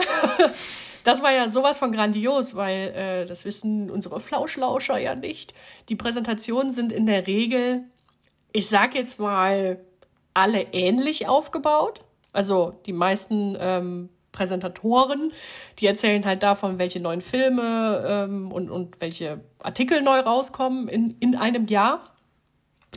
[1.04, 5.54] das war ja sowas von grandios, weil äh, das wissen unsere Flauschlauscher ja nicht.
[5.90, 7.84] Die Präsentationen sind in der Regel,
[8.52, 9.80] ich sag jetzt mal,
[10.34, 12.02] alle ähnlich aufgebaut.
[12.32, 15.32] Also die meisten ähm, Präsentatoren,
[15.80, 21.16] die erzählen halt davon, welche neuen Filme ähm, und, und welche Artikel neu rauskommen in,
[21.20, 22.04] in einem Jahr.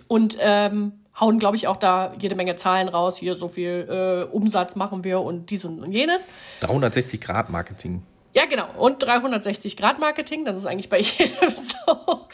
[0.08, 3.16] Und ähm, hauen, glaube ich, auch da jede Menge Zahlen raus.
[3.16, 6.26] Hier so viel äh, Umsatz machen wir und dies und, jenes.
[6.60, 8.02] 360 Grad Marketing.
[8.34, 8.66] Ja, genau.
[8.78, 12.26] Und 360 Grad Marketing, das ist eigentlich bei jedem so.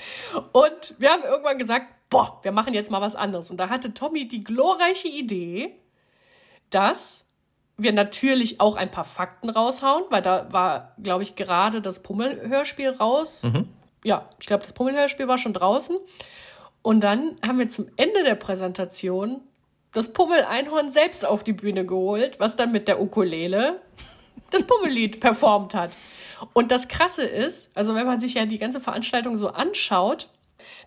[0.53, 3.51] Und wir haben irgendwann gesagt, boah, wir machen jetzt mal was anderes.
[3.51, 5.75] Und da hatte Tommy die glorreiche Idee,
[6.71, 7.25] dass
[7.77, 12.91] wir natürlich auch ein paar Fakten raushauen, weil da war, glaube ich, gerade das Pummelhörspiel
[12.91, 13.45] raus.
[13.45, 13.69] Mhm.
[14.05, 15.97] Ja, ich glaube, das Pummelhörspiel war schon draußen.
[16.83, 19.43] Und dann haben wir zum Ende der Präsentation
[19.93, 23.81] das Pummel-Einhorn selbst auf die Bühne geholt, was dann mit der Ukulele
[24.51, 25.91] das Pummellied performt hat.
[26.53, 30.29] Und das Krasse ist, also wenn man sich ja die ganze Veranstaltung so anschaut,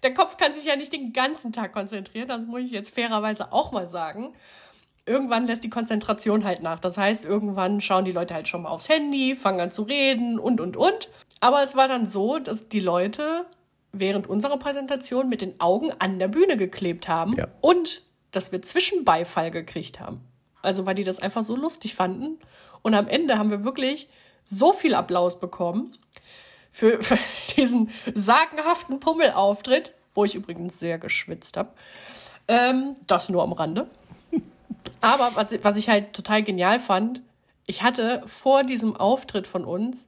[0.04, 3.52] der Kopf kann sich ja nicht den ganzen Tag konzentrieren, das muss ich jetzt fairerweise
[3.52, 4.34] auch mal sagen.
[5.06, 6.80] Irgendwann lässt die Konzentration halt nach.
[6.80, 10.40] Das heißt, irgendwann schauen die Leute halt schon mal aufs Handy, fangen an zu reden
[10.40, 11.10] und, und, und.
[11.40, 13.46] Aber es war dann so, dass die Leute
[13.94, 17.48] während unserer Präsentation mit den Augen an der Bühne geklebt haben ja.
[17.62, 18.02] und
[18.32, 20.22] dass wir Zwischenbeifall gekriegt haben.
[20.62, 22.40] Also weil die das einfach so lustig fanden.
[22.82, 24.08] Und am Ende haben wir wirklich
[24.44, 25.98] so viel Applaus bekommen
[26.72, 27.18] für, für
[27.56, 31.72] diesen sagenhaften Pummelauftritt, wo ich übrigens sehr geschwitzt habe.
[32.48, 33.90] Ähm, das nur am Rande.
[35.02, 37.22] Aber was, was ich halt total genial fand,
[37.68, 40.06] ich hatte vor diesem Auftritt von uns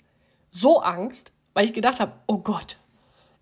[0.51, 2.77] so Angst, weil ich gedacht habe, oh Gott,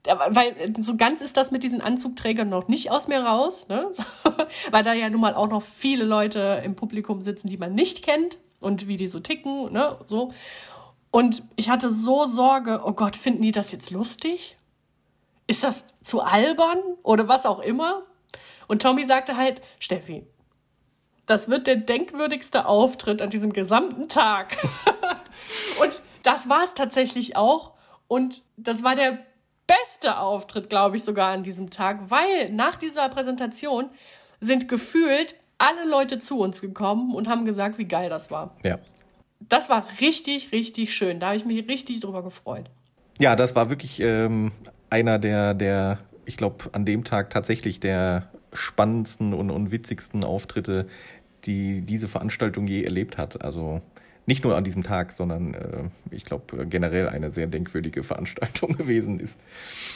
[0.06, 3.92] weil so ganz ist das mit diesen Anzugträgern noch nicht aus mir raus, ne?
[4.72, 8.04] weil da ja nun mal auch noch viele Leute im Publikum sitzen, die man nicht
[8.04, 10.32] kennt und wie die so ticken, ne, so.
[11.12, 14.58] Und ich hatte so Sorge, oh Gott, finden die das jetzt lustig?
[15.46, 18.04] Ist das zu albern oder was auch immer?
[18.68, 20.26] Und Tommy sagte halt, Steffi,
[21.26, 24.58] das wird der denkwürdigste Auftritt an diesem gesamten Tag.
[25.82, 27.74] und das war es tatsächlich auch.
[28.08, 29.20] Und das war der
[29.72, 33.90] beste Auftritt, glaube ich, sogar an diesem Tag, weil nach dieser Präsentation
[34.40, 38.56] sind gefühlt alle Leute zu uns gekommen und haben gesagt, wie geil das war.
[38.64, 38.80] Ja.
[39.40, 41.20] Das war richtig, richtig schön.
[41.20, 42.70] Da habe ich mich richtig drüber gefreut.
[43.20, 44.52] Ja, das war wirklich ähm,
[44.90, 50.88] einer der, der ich glaube, an dem Tag tatsächlich der spannendsten und, und witzigsten Auftritte,
[51.46, 53.44] die diese Veranstaltung je erlebt hat.
[53.44, 53.82] Also
[54.26, 59.20] nicht nur an diesem Tag, sondern äh, ich glaube generell eine sehr denkwürdige Veranstaltung gewesen
[59.20, 59.38] ist.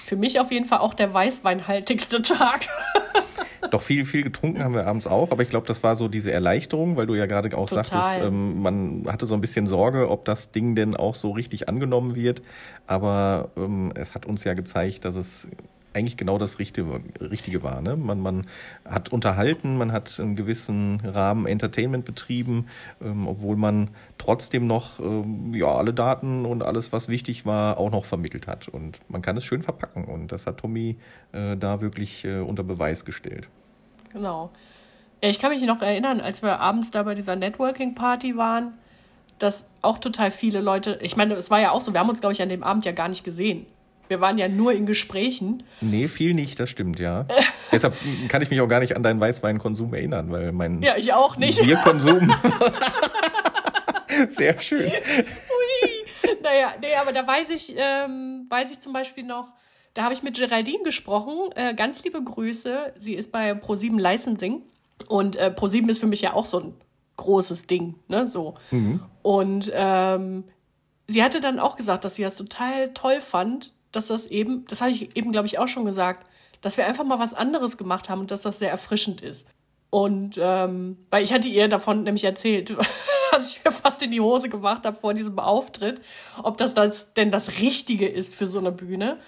[0.04, 2.68] Für mich auf jeden Fall auch der weißweinhaltigste Tag.
[3.72, 6.32] Doch viel, viel getrunken haben wir abends auch, aber ich glaube, das war so diese
[6.32, 7.86] Erleichterung, weil du ja gerade auch Total.
[7.86, 11.68] sagtest, ähm, man hatte so ein bisschen Sorge, ob das Ding denn auch so richtig
[11.68, 12.42] angenommen wird.
[12.88, 15.48] Aber ähm, es hat uns ja gezeigt, dass es
[15.96, 17.82] eigentlich genau das Richtige, Richtige war.
[17.82, 17.96] Ne?
[17.96, 18.48] Man, man
[18.84, 22.68] hat unterhalten, man hat einen gewissen Rahmen Entertainment betrieben,
[23.02, 27.92] ähm, obwohl man trotzdem noch ähm, ja, alle Daten und alles, was wichtig war, auch
[27.92, 28.68] noch vermittelt hat.
[28.68, 30.06] Und man kann es schön verpacken.
[30.06, 30.98] Und das hat Tommy
[31.32, 33.48] äh, da wirklich äh, unter Beweis gestellt.
[34.12, 34.52] Genau.
[35.22, 38.74] Ich kann mich noch erinnern, als wir abends da bei dieser Networking-Party waren,
[39.40, 42.22] dass auch total viele Leute, ich meine, es war ja auch so, wir haben uns,
[42.22, 43.66] glaube ich, an dem Abend ja gar nicht gesehen.
[44.08, 45.64] Wir waren ja nur in Gesprächen.
[45.82, 47.26] Nee, viel nicht, das stimmt, ja.
[47.72, 47.96] Deshalb
[48.28, 51.38] kann ich mich auch gar nicht an deinen Weißweinkonsum erinnern, weil mein ja, ich auch
[51.38, 51.62] nicht.
[51.62, 52.32] Bierkonsum.
[54.38, 54.92] Sehr schön.
[54.92, 56.32] Ui.
[56.44, 59.48] naja, nee, aber da weiß ich, ähm, weiß ich zum Beispiel noch,
[59.94, 61.52] da habe ich mit Geraldine gesprochen.
[61.56, 62.94] Äh, ganz liebe Grüße.
[62.98, 64.62] Sie ist bei Pro7 Licensing.
[65.08, 66.74] Und äh, Pro7 ist für mich ja auch so ein
[67.18, 68.28] großes Ding, ne?
[68.28, 68.56] So.
[68.72, 69.00] Mhm.
[69.22, 70.44] Und ähm,
[71.08, 74.82] sie hatte dann auch gesagt, dass sie das total toll fand, dass das eben, das
[74.82, 76.30] habe ich eben, glaube ich, auch schon gesagt,
[76.62, 79.48] dass wir einfach mal was anderes gemacht haben und dass das sehr erfrischend ist.
[79.90, 82.76] Und ähm, weil ich hatte ihr davon nämlich erzählt,
[83.32, 86.02] dass ich mir fast in die Hose gemacht habe vor diesem Auftritt,
[86.44, 89.20] ob das, das denn das Richtige ist für so eine Bühne.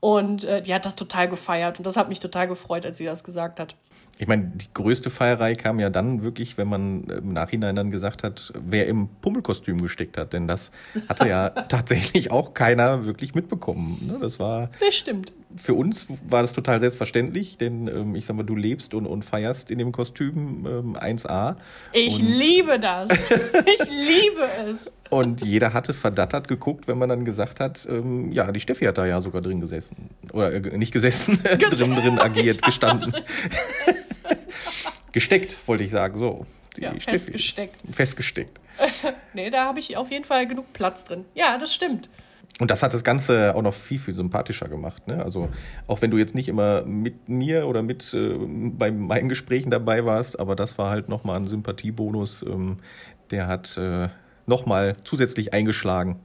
[0.00, 3.04] Und äh, die hat das total gefeiert und das hat mich total gefreut, als sie
[3.04, 3.76] das gesagt hat.
[4.18, 8.22] Ich meine, die größte Feierei kam ja dann wirklich, wenn man im Nachhinein dann gesagt
[8.22, 10.32] hat, wer im Pummelkostüm gesteckt hat.
[10.32, 10.70] Denn das
[11.08, 13.98] hatte ja tatsächlich auch keiner wirklich mitbekommen.
[14.06, 14.18] Ne?
[14.20, 14.70] Das war.
[14.80, 15.32] Das stimmt.
[15.56, 19.24] Für uns war das total selbstverständlich, denn ähm, ich sag mal, du lebst und, und
[19.24, 21.56] feierst in dem Kostüm ähm, 1A.
[21.92, 23.10] Ich liebe das.
[23.66, 24.90] ich liebe es.
[25.10, 28.98] Und jeder hatte verdattert geguckt, wenn man dann gesagt hat, ähm, ja, die Steffi hat
[28.98, 30.10] da ja sogar drin gesessen.
[30.32, 31.38] Oder äh, nicht gesessen,
[31.70, 33.14] drin, drin agiert, gestanden.
[35.12, 36.46] Gesteckt, wollte ich sagen, so.
[36.76, 37.76] Die ja, festgesteckt.
[37.90, 38.58] Festgesteckt.
[39.34, 41.26] nee, da habe ich auf jeden Fall genug Platz drin.
[41.34, 42.08] Ja, das stimmt.
[42.60, 45.08] Und das hat das Ganze auch noch viel, viel sympathischer gemacht.
[45.08, 45.24] Ne?
[45.24, 45.48] Also
[45.86, 50.04] auch wenn du jetzt nicht immer mit mir oder mit äh, bei meinen Gesprächen dabei
[50.04, 52.42] warst, aber das war halt nochmal ein Sympathiebonus.
[52.42, 52.78] Ähm,
[53.30, 54.08] der hat äh,
[54.46, 56.20] nochmal zusätzlich eingeschlagen.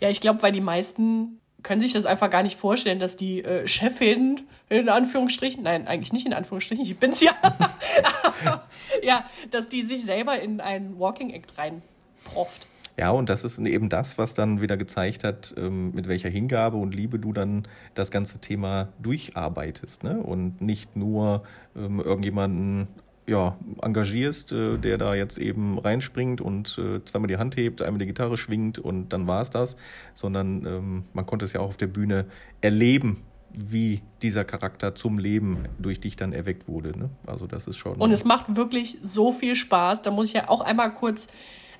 [0.00, 3.44] Ja, ich glaube, weil die meisten können sich das einfach gar nicht vorstellen, dass die
[3.44, 7.32] äh, Chefin in Anführungsstrichen, nein, eigentlich nicht in Anführungsstrichen, ich bin's ja,
[9.02, 12.68] ja, dass die sich selber in einen Walking Act reinprofft.
[12.98, 16.76] Ja, und das ist eben das, was dann wieder gezeigt hat, ähm, mit welcher Hingabe
[16.78, 17.62] und Liebe du dann
[17.94, 20.02] das ganze Thema durcharbeitest.
[20.02, 20.18] Ne?
[20.18, 21.44] Und nicht nur
[21.76, 22.88] ähm, irgendjemanden
[23.28, 28.00] ja, engagierst, äh, der da jetzt eben reinspringt und äh, zweimal die Hand hebt, einmal
[28.00, 29.76] die Gitarre schwingt und dann war es das,
[30.14, 32.24] sondern ähm, man konnte es ja auch auf der Bühne
[32.62, 36.98] erleben, wie dieser Charakter zum Leben durch dich dann erweckt wurde.
[36.98, 37.10] Ne?
[37.26, 37.94] Also das ist schon.
[37.94, 40.02] Und es macht wirklich so viel Spaß.
[40.02, 41.28] Da muss ich ja auch einmal kurz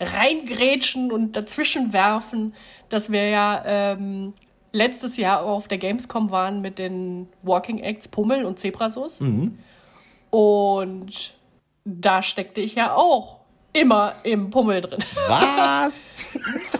[0.01, 2.55] reingrätschen und dazwischen werfen,
[2.89, 4.35] dass wir ja ähm,
[4.73, 9.21] letztes Jahr auf der Gamescom waren mit den Walking Acts Pummel und Zebrasus.
[9.21, 9.59] Mhm.
[10.31, 11.35] Und
[11.85, 13.39] da steckte ich ja auch
[13.73, 14.99] immer im Pummel drin.
[15.29, 16.07] Was?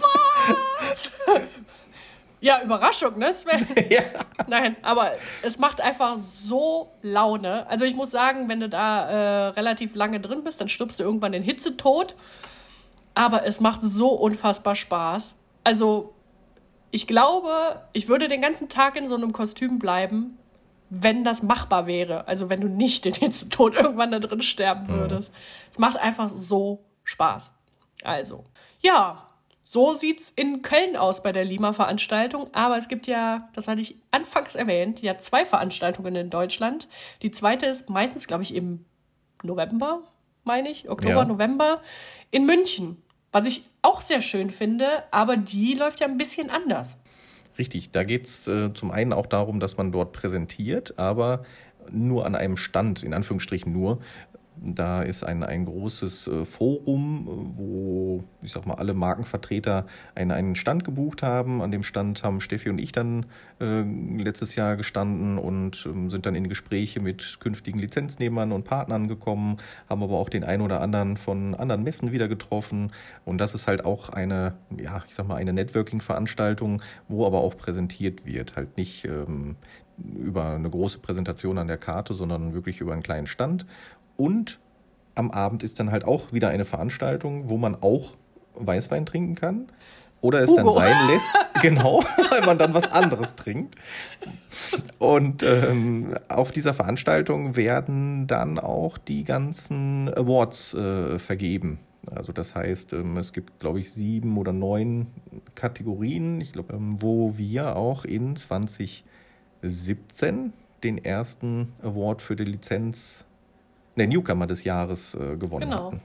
[0.79, 1.11] Was?
[2.41, 3.67] Ja, Überraschung, ne, Sven?
[3.89, 4.01] ja.
[4.47, 7.67] Nein, aber es macht einfach so Laune.
[7.67, 11.03] Also ich muss sagen, wenn du da äh, relativ lange drin bist, dann stirbst du
[11.03, 12.15] irgendwann in Hitze tot.
[13.19, 15.35] Aber es macht so unfassbar Spaß.
[15.65, 16.13] Also
[16.89, 20.37] ich glaube, ich würde den ganzen Tag in so einem Kostüm bleiben,
[20.89, 22.29] wenn das machbar wäre.
[22.29, 24.99] Also wenn du nicht den Hitzetod irgendwann da drin sterben mhm.
[24.99, 25.33] würdest.
[25.33, 25.37] Mhm.
[25.69, 27.51] Es macht einfach so Spaß.
[28.03, 28.45] Also,
[28.79, 29.27] ja,
[29.63, 32.47] so sieht's in Köln aus bei der Lima-Veranstaltung.
[32.53, 36.87] Aber es gibt ja, das hatte ich anfangs erwähnt, ja zwei Veranstaltungen in Deutschland.
[37.21, 38.85] Die zweite ist meistens, glaube ich, im
[39.43, 40.03] November,
[40.45, 41.25] meine ich, Oktober, ja.
[41.25, 41.81] November,
[42.31, 43.03] in München.
[43.31, 46.97] Was ich auch sehr schön finde, aber die läuft ja ein bisschen anders.
[47.57, 51.43] Richtig, da geht es äh, zum einen auch darum, dass man dort präsentiert, aber
[51.91, 53.99] nur an einem Stand, in Anführungsstrichen nur,
[54.61, 60.55] da ist ein, ein großes äh, Forum, wo ich sag mal alle Markenvertreter einen, einen
[60.55, 61.61] Stand gebucht haben.
[61.61, 63.25] An dem Stand haben Steffi und ich dann
[63.61, 69.07] äh, letztes Jahr gestanden und ähm, sind dann in Gespräche mit künftigen Lizenznehmern und Partnern
[69.07, 69.57] gekommen,
[69.89, 72.91] haben aber auch den einen oder anderen von anderen Messen wieder getroffen.
[73.25, 77.57] Und das ist halt auch eine, ja, ich sag mal, eine Networking-Veranstaltung, wo aber auch
[77.57, 78.55] präsentiert wird.
[78.55, 79.55] Halt nicht ähm,
[80.17, 83.65] über eine große Präsentation an der Karte, sondern wirklich über einen kleinen Stand.
[84.19, 84.59] Und
[85.15, 88.17] am Abend ist dann halt auch wieder eine Veranstaltung, wo man auch
[88.55, 89.67] Weißwein trinken kann.
[90.19, 90.63] Oder es Hugo.
[90.63, 93.75] dann sein lässt, genau, weil man dann was anderes trinkt.
[94.97, 101.79] Und ähm, auf dieser Veranstaltung werden dann auch die ganzen Awards äh, vergeben.
[102.13, 105.07] Also das heißt, ähm, es gibt, glaube ich, sieben oder neun
[105.55, 110.51] Kategorien, ich glaube, ähm, wo wir auch in 2017
[110.83, 113.23] den ersten Award für die Lizenz
[113.99, 115.85] der Newcomer des Jahres äh, gewonnen genau.
[115.85, 116.01] hatten.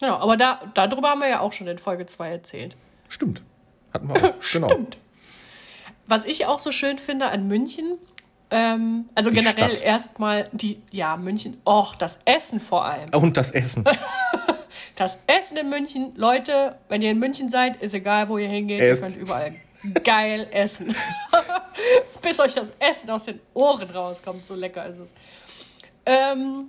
[0.00, 2.76] Genau, aber da, darüber haben wir ja auch schon in Folge 2 erzählt.
[3.08, 3.42] Stimmt.
[3.92, 4.34] Hatten wir auch.
[4.52, 4.68] genau.
[4.68, 4.98] Stimmt.
[6.06, 7.98] Was ich auch so schön finde an München,
[8.50, 13.08] ähm, also die generell erstmal die, ja, München, och, das Essen vor allem.
[13.12, 13.84] Und das Essen.
[14.94, 18.80] das Essen in München, Leute, wenn ihr in München seid, ist egal, wo ihr hingeht,
[18.80, 19.02] Esst.
[19.02, 19.54] ihr könnt überall
[20.04, 20.94] geil essen.
[22.22, 25.12] Bis euch das Essen aus den Ohren rauskommt, so lecker ist es.
[26.04, 26.68] Ähm,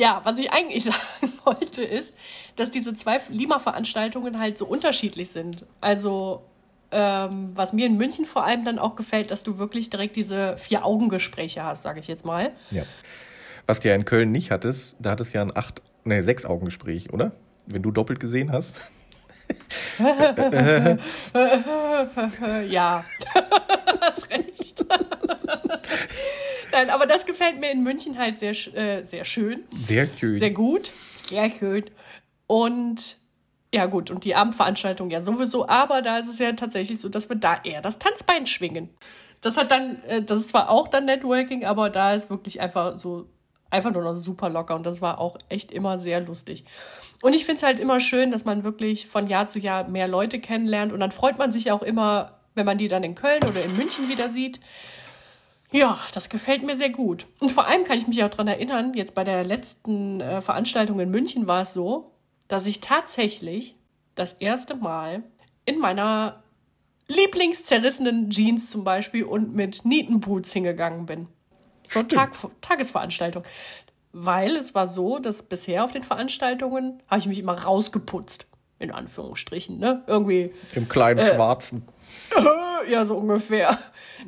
[0.00, 2.14] Ja, was ich eigentlich sagen wollte, ist,
[2.56, 5.66] dass diese zwei Lima-Veranstaltungen halt so unterschiedlich sind.
[5.82, 6.42] Also,
[6.90, 10.56] ähm, was mir in München vor allem dann auch gefällt, dass du wirklich direkt diese
[10.56, 12.52] Vier-Augen-Gespräche hast, sage ich jetzt mal.
[12.70, 12.84] Ja.
[13.66, 16.46] Was du ja in Köln nicht hattest, da hattest du ja ein acht, nee, sechs
[16.46, 17.32] Augengespräch, oder?
[17.66, 18.80] Wenn du doppelt gesehen hast.
[22.70, 23.04] ja,
[24.00, 24.86] hast recht.
[26.72, 29.64] Nein, aber das gefällt mir in München halt sehr, äh, sehr schön.
[29.84, 30.38] Sehr schön.
[30.38, 30.92] Sehr gut.
[31.28, 31.84] Sehr schön.
[32.46, 33.18] Und
[33.72, 37.28] ja, gut, und die Abendveranstaltung ja sowieso, aber da ist es ja tatsächlich so, dass
[37.28, 38.90] wir da eher das Tanzbein schwingen.
[39.40, 42.96] Das hat dann, äh, das ist zwar auch dann Networking, aber da ist wirklich einfach
[42.96, 43.26] so
[43.70, 46.64] einfach nur noch super locker und das war auch echt immer sehr lustig.
[47.22, 50.08] Und ich finde es halt immer schön, dass man wirklich von Jahr zu Jahr mehr
[50.08, 53.44] Leute kennenlernt und dann freut man sich auch immer, wenn man die dann in Köln
[53.44, 54.60] oder in München wieder sieht.
[55.72, 57.26] Ja, das gefällt mir sehr gut.
[57.38, 60.98] Und vor allem kann ich mich auch daran erinnern, jetzt bei der letzten äh, Veranstaltung
[61.00, 62.10] in München war es so,
[62.48, 63.76] dass ich tatsächlich
[64.16, 65.22] das erste Mal
[65.64, 66.42] in meiner
[67.06, 71.28] lieblingszerrissenen Jeans zum Beispiel und mit Nietenboots hingegangen bin
[71.84, 73.44] zur Tag, Tagesveranstaltung.
[74.12, 78.46] Weil es war so, dass bisher auf den Veranstaltungen habe ich mich immer rausgeputzt.
[78.78, 80.02] In Anführungsstrichen, ne?
[80.06, 80.54] Irgendwie.
[80.74, 81.86] Im kleinen äh, Schwarzen.
[82.88, 83.78] ja, so ungefähr.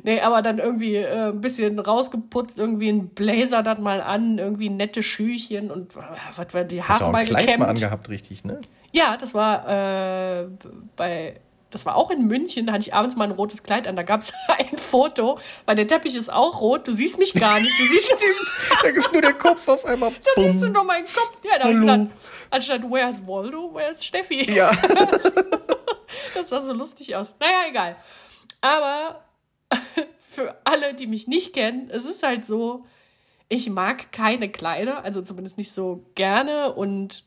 [0.03, 4.69] Nee, aber dann irgendwie äh, ein bisschen rausgeputzt, irgendwie ein Blazer dann mal an, irgendwie
[4.69, 5.99] nette Schüchchen und äh,
[6.35, 7.59] was war die Haare mal gekämmt.
[7.59, 8.61] mal angehabt, richtig, ne?
[8.91, 10.47] Ja, das war äh,
[10.95, 11.39] bei
[11.73, 14.03] das war auch in München, da hatte ich abends mal ein rotes Kleid an, da
[14.03, 17.79] gab es ein Foto, weil der Teppich ist auch rot, du siehst mich gar nicht.
[17.79, 20.11] Du siehst Stimmt, da ist nur der Kopf auf einmal.
[20.11, 21.37] Da siehst du nur meinen Kopf.
[21.43, 22.07] Ja, da habe ich gedacht,
[22.51, 24.53] anstatt Where's Waldo, Where's Steffi?
[24.53, 24.71] Ja.
[26.33, 27.33] Das sah so lustig aus.
[27.39, 27.95] Naja, egal.
[28.61, 29.23] Aber
[30.29, 32.85] für alle, die mich nicht kennen, es ist halt so,
[33.49, 37.23] ich mag keine Kleider, also zumindest nicht so gerne und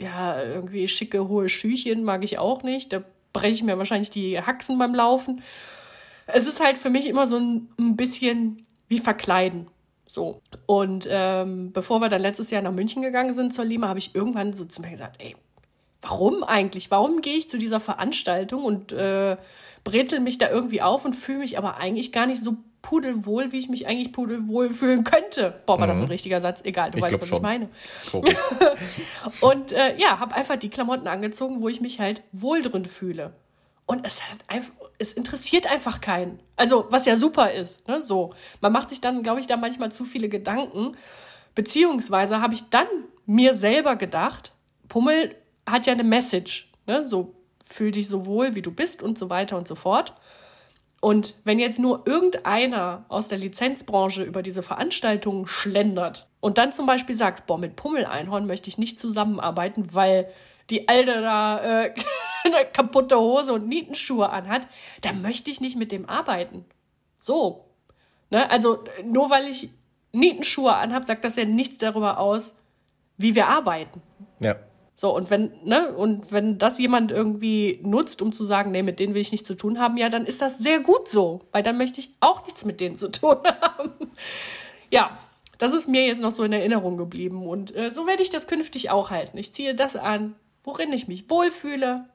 [0.00, 2.92] ja, irgendwie schicke hohe Schüchen mag ich auch nicht.
[2.92, 5.42] Da breche ich mir wahrscheinlich die Haxen beim Laufen.
[6.26, 9.66] Es ist halt für mich immer so ein, ein bisschen wie verkleiden.
[10.06, 10.40] So.
[10.66, 14.14] Und ähm, bevor wir dann letztes Jahr nach München gegangen sind zur Lima, habe ich
[14.14, 15.36] irgendwann so zu mir gesagt, ey,
[16.00, 16.90] warum eigentlich?
[16.90, 19.36] Warum gehe ich zu dieser Veranstaltung und äh,
[19.84, 23.58] brezel mich da irgendwie auf und fühle mich aber eigentlich gar nicht so pudelwohl, wie
[23.58, 25.60] ich mich eigentlich pudelwohl fühlen könnte.
[25.66, 25.90] Boah, war mhm.
[25.90, 26.10] das ein mhm.
[26.10, 26.60] richtiger Satz?
[26.64, 27.36] Egal, du ich weißt, was schon.
[27.38, 27.68] ich meine.
[29.40, 33.32] und äh, ja, habe einfach die Klamotten angezogen, wo ich mich halt wohl drin fühle.
[33.86, 36.40] Und es hat einfach, es interessiert einfach keinen.
[36.56, 38.34] Also, was ja super ist, ne, so.
[38.60, 40.96] Man macht sich dann, glaube ich, da manchmal zu viele Gedanken.
[41.54, 42.86] Beziehungsweise habe ich dann
[43.26, 44.52] mir selber gedacht,
[44.88, 45.34] Pummel
[45.70, 49.30] hat ja eine Message, ne, so, fühl dich so wohl, wie du bist und so
[49.30, 50.14] weiter und so fort.
[51.00, 56.86] Und wenn jetzt nur irgendeiner aus der Lizenzbranche über diese Veranstaltungen schlendert und dann zum
[56.86, 60.28] Beispiel sagt, boah, mit Pummeleinhorn möchte ich nicht zusammenarbeiten, weil
[60.70, 61.94] die Alte da äh,
[62.44, 64.62] eine kaputte Hose und Nietenschuhe anhat,
[65.02, 66.64] dann möchte ich nicht mit dem arbeiten.
[67.18, 67.66] So.
[68.30, 68.50] Ne?
[68.50, 69.70] Also nur weil ich
[70.12, 72.54] Nietenschuhe anhab, sagt das ja nichts darüber aus,
[73.16, 74.02] wie wir arbeiten.
[74.40, 74.56] Ja.
[75.00, 78.98] So, und wenn, ne, und wenn das jemand irgendwie nutzt, um zu sagen, nee, mit
[78.98, 81.62] denen will ich nichts zu tun haben, ja, dann ist das sehr gut so, weil
[81.62, 83.92] dann möchte ich auch nichts mit denen zu tun haben.
[84.90, 85.16] ja,
[85.58, 88.48] das ist mir jetzt noch so in Erinnerung geblieben und äh, so werde ich das
[88.48, 89.38] künftig auch halten.
[89.38, 90.34] Ich ziehe das an,
[90.64, 92.06] worin ich mich wohlfühle,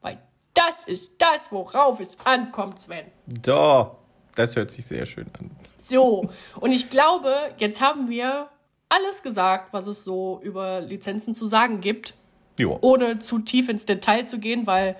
[0.00, 0.22] weil
[0.54, 3.06] das ist das, worauf es ankommt, Sven.
[3.26, 3.96] Da,
[4.36, 5.50] das hört sich sehr schön an.
[5.76, 8.48] So, und ich glaube, jetzt haben wir
[8.88, 12.14] alles gesagt, was es so über Lizenzen zu sagen gibt.
[12.58, 12.78] Jo.
[12.82, 14.96] Ohne zu tief ins Detail zu gehen, weil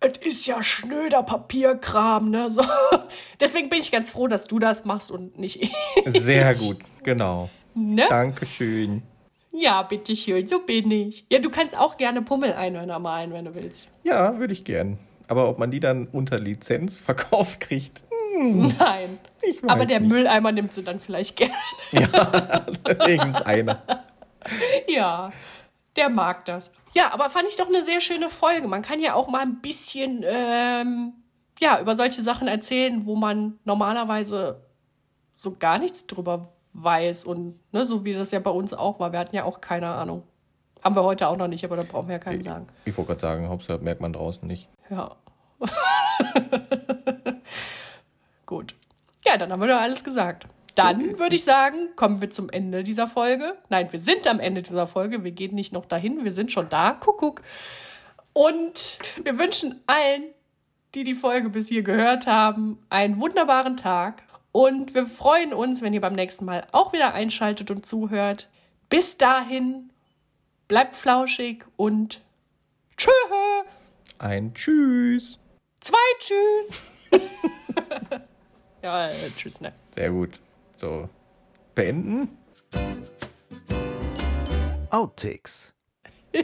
[0.00, 2.50] es ist ja schnöder Papierkram, ne?
[2.50, 2.62] So.
[3.40, 5.72] Deswegen bin ich ganz froh, dass du das machst und nicht ich.
[6.20, 7.48] Sehr gut, genau.
[7.74, 8.04] Ne?
[8.08, 9.02] Dankeschön.
[9.52, 11.24] Ja, bitteschön, so bin ich.
[11.30, 13.88] Ja, du kannst auch gerne Pummel-Einhörner malen, wenn du willst.
[14.02, 14.98] Ja, würde ich gern.
[15.28, 18.04] Aber ob man die dann unter Lizenz verkauft kriegt?
[18.34, 19.18] Hm, Nein.
[19.66, 20.10] Aber der nicht.
[20.10, 21.54] Mülleimer nimmt sie dann vielleicht gerne.
[21.92, 22.66] Ja,
[23.06, 23.82] wenigstens einer.
[24.88, 25.32] Ja,
[25.96, 26.70] der mag das.
[26.94, 28.68] Ja, aber fand ich doch eine sehr schöne Folge.
[28.68, 31.14] Man kann ja auch mal ein bisschen ähm,
[31.60, 34.62] ja, über solche Sachen erzählen, wo man normalerweise
[35.34, 37.24] so gar nichts drüber weiß.
[37.24, 39.12] Und ne, so wie das ja bei uns auch war.
[39.12, 40.24] Wir hatten ja auch keine Ahnung.
[40.82, 42.66] Haben wir heute auch noch nicht, aber da brauchen wir ja keinen ich, sagen.
[42.84, 44.68] Ich wollte gerade sagen, Hauptsache merkt man draußen nicht.
[44.90, 45.14] Ja.
[48.46, 48.74] Gut.
[49.24, 50.48] Ja, dann haben wir doch alles gesagt.
[50.74, 53.56] Dann würde ich sagen, kommen wir zum Ende dieser Folge.
[53.68, 55.22] Nein, wir sind am Ende dieser Folge.
[55.22, 56.24] Wir gehen nicht noch dahin.
[56.24, 56.92] Wir sind schon da.
[56.92, 57.42] Kuckuck.
[58.32, 60.24] Und wir wünschen allen,
[60.94, 64.22] die die Folge bis hier gehört haben, einen wunderbaren Tag.
[64.52, 68.48] Und wir freuen uns, wenn ihr beim nächsten Mal auch wieder einschaltet und zuhört.
[68.88, 69.90] Bis dahin,
[70.68, 72.20] bleibt flauschig und
[72.96, 73.10] tschö.
[74.18, 75.38] Ein Tschüss.
[75.80, 76.78] Zwei Tschüss.
[78.82, 79.72] ja, tschüss, ne?
[79.90, 80.38] Sehr gut.
[80.82, 81.08] So,
[81.76, 82.36] beenden.
[84.90, 85.72] Outtakes.
[86.32, 86.42] Wir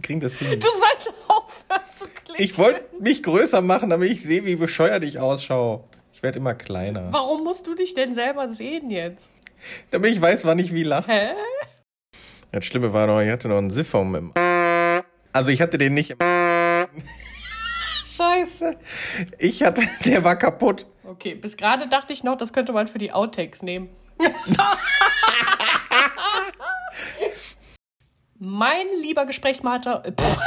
[0.00, 0.60] kriegen das hin.
[0.60, 2.40] Du sollst aufhören zu klingen.
[2.40, 5.82] Ich wollte mich größer machen, damit ich sehe, wie bescheuert ich ausschaue.
[6.12, 7.12] Ich werde immer kleiner.
[7.12, 9.28] Warum musst du dich denn selber sehen jetzt?
[9.90, 11.10] Damit ich weiß, wann ich wie lache.
[11.10, 11.30] Hä?
[12.52, 14.32] Das Schlimme war noch, ich hatte noch einen Siphon im.
[15.32, 16.18] Also ich hatte den nicht im.
[18.16, 18.76] Scheiße.
[19.38, 20.86] Ich hatte, der war kaputt.
[21.04, 23.88] Okay, bis gerade dachte ich noch, das könnte man für die Outtakes nehmen.
[28.38, 30.04] mein lieber Gesprächspartner.
[30.04, 30.38] äh, pff.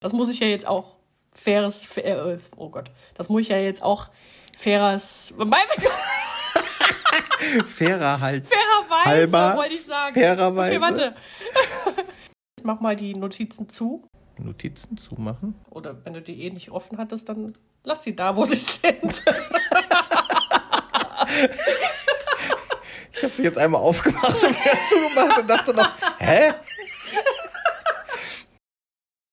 [0.00, 0.96] Das muss ich ja jetzt auch
[1.32, 1.86] faires.
[1.86, 2.90] Fair, äh, oh Gott.
[3.14, 4.08] Das muss ich ja jetzt auch
[4.56, 5.32] faires.
[5.38, 5.60] Mein,
[7.64, 8.46] Fairer halt.
[8.46, 10.14] fairerweise Halber, wollte ich sagen.
[10.14, 10.72] fairerweise.
[10.76, 11.14] Okay, warte.
[12.58, 14.08] Ich mach mal die Notizen zu.
[14.42, 15.54] Notizen zumachen.
[15.70, 17.52] Oder wenn du die eh nicht offen hattest, dann
[17.84, 19.22] lass sie da, wo sie sind.
[23.12, 26.52] Ich habe sie jetzt einmal aufgemacht und wieder zugemacht und dachte noch, hä?